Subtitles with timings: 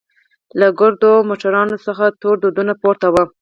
[0.59, 3.23] له ګردو موټرانو څخه تور دودونه پورته وو.